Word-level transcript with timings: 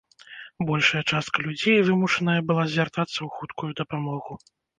Большая 0.69 1.01
частка 1.11 1.37
людзей 1.47 1.77
вымушаная 1.89 2.39
была 2.49 2.63
звяртацца 2.73 3.13
ў 3.13 3.29
хуткую 3.37 3.71
дапамогу. 3.83 4.33